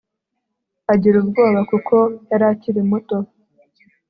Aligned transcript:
agira 0.93 1.15
ubwoba 1.19 1.59
kuko 1.71 1.95
yari 2.29 2.45
akiri 2.51 2.81
muto 2.89 3.17